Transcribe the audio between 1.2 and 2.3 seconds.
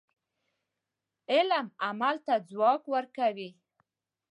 علم عمل